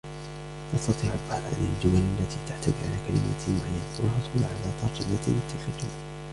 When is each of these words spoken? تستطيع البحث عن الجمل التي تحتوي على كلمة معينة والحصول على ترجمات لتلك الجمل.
تستطيع 0.73 1.13
البحث 1.13 1.53
عن 1.57 1.67
الجمل 1.75 2.01
التي 2.19 2.37
تحتوي 2.49 2.73
على 2.83 2.97
كلمة 3.07 3.59
معينة 3.59 3.99
والحصول 3.99 4.43
على 4.43 4.71
ترجمات 4.81 5.21
لتلك 5.23 5.67
الجمل. 5.67 6.21